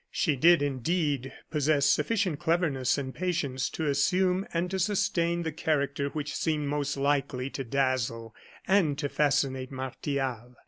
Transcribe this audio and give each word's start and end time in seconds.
She 0.09 0.35
did, 0.35 0.63
indeed, 0.63 1.31
possess 1.51 1.85
sufficient 1.85 2.39
cleverness 2.39 2.97
and 2.97 3.13
patience 3.13 3.69
to 3.69 3.85
assume 3.85 4.47
and 4.51 4.71
to 4.71 4.79
sustain 4.79 5.43
the 5.43 5.51
character 5.51 6.07
which 6.09 6.33
seemed 6.35 6.67
most 6.67 6.97
likely 6.97 7.51
to 7.51 7.63
dazzle 7.63 8.33
and 8.67 8.97
to 8.97 9.07
fascinate 9.09 9.71
Martial. 9.71 10.55